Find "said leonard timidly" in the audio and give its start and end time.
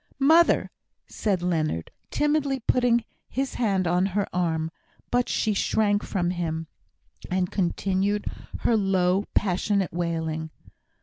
1.05-2.59